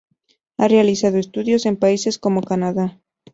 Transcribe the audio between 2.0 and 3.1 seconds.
como Canadá.